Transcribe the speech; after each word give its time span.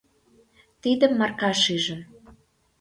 Тидым 0.81 1.13
Марка 1.19 1.51
шижын. 1.63 2.01